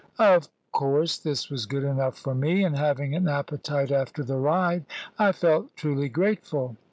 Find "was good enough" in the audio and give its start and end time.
1.51-2.17